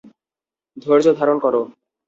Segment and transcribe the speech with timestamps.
[0.77, 1.61] ধৈর্য্য ধারন করো।